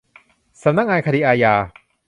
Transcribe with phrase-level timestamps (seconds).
[0.63, 1.53] สำนักงานคดีอาญา